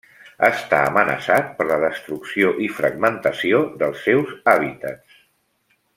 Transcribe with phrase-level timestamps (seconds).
[0.45, 5.25] Està amenaçat per la destrucció i fragmentació dels seus hàbitats.